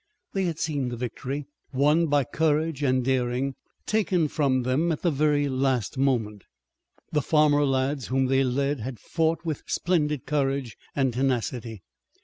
[0.33, 3.53] They had seen the victory, won by courage and daring,
[3.85, 6.45] taken from them at the very last moment.
[7.11, 11.83] The farmer lads whom they led had fought with splendid courage and tenacity.